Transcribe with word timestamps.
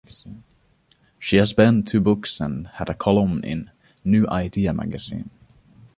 She 1.19 1.37
has 1.37 1.53
penned 1.53 1.85
two 1.85 1.99
books 1.99 2.41
and 2.41 2.65
had 2.65 2.89
a 2.89 2.95
column 2.95 3.43
in 3.43 3.69
"New 4.03 4.27
Idea" 4.29 4.73
magazine. 4.73 5.29